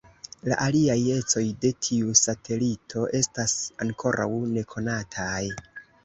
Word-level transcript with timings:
La 0.51 0.55
aliaj 0.67 0.93
ecoj 1.15 1.41
de 1.65 1.69
tiu 1.87 2.15
satelito 2.19 3.03
estas 3.19 3.53
ankoraŭ 3.85 4.29
nekonataj. 4.55 5.43